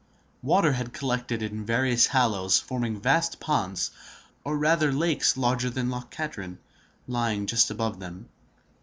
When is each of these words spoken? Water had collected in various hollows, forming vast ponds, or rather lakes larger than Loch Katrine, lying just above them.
Water 0.41 0.71
had 0.71 0.93
collected 0.93 1.43
in 1.43 1.63
various 1.63 2.07
hollows, 2.07 2.57
forming 2.57 2.99
vast 2.99 3.39
ponds, 3.39 3.91
or 4.43 4.57
rather 4.57 4.91
lakes 4.91 5.37
larger 5.37 5.69
than 5.69 5.91
Loch 5.91 6.09
Katrine, 6.09 6.57
lying 7.07 7.45
just 7.45 7.69
above 7.69 7.99
them. 7.99 8.27